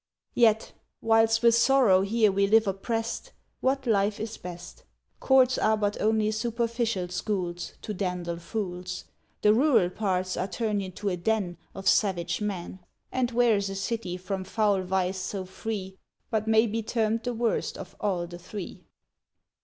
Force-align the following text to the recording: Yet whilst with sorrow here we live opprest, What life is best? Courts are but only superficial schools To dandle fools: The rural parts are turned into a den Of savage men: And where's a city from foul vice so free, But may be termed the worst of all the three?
Yet 0.33 0.73
whilst 0.99 1.43
with 1.43 1.53
sorrow 1.53 2.01
here 2.01 2.31
we 2.31 2.47
live 2.47 2.67
opprest, 2.67 3.33
What 3.59 3.85
life 3.85 4.19
is 4.19 4.35
best? 4.35 4.83
Courts 5.19 5.59
are 5.59 5.77
but 5.77 6.01
only 6.01 6.31
superficial 6.31 7.09
schools 7.09 7.73
To 7.83 7.93
dandle 7.93 8.37
fools: 8.39 9.05
The 9.43 9.53
rural 9.53 9.91
parts 9.91 10.35
are 10.37 10.47
turned 10.47 10.81
into 10.81 11.09
a 11.09 11.17
den 11.17 11.57
Of 11.75 11.87
savage 11.87 12.41
men: 12.41 12.79
And 13.11 13.29
where's 13.29 13.69
a 13.69 13.75
city 13.75 14.17
from 14.17 14.43
foul 14.43 14.81
vice 14.81 15.19
so 15.19 15.45
free, 15.45 15.99
But 16.31 16.47
may 16.47 16.65
be 16.65 16.81
termed 16.81 17.21
the 17.21 17.35
worst 17.35 17.77
of 17.77 17.95
all 17.99 18.25
the 18.25 18.39
three? 18.39 18.81